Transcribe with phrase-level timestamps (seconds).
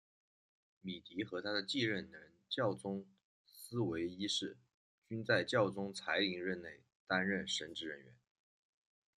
[0.81, 3.05] 米迪和他的继任人教宗
[3.45, 4.57] 思维一世
[5.07, 8.15] 均在教宗才林任内担任神职人员。